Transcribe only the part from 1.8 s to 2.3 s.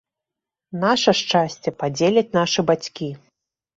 падзеляць